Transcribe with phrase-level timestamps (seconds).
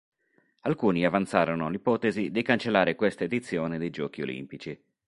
[0.61, 4.83] Alcuni avanzarono l'ipotesi di cancellare questa edizione dei Giochi olimpici.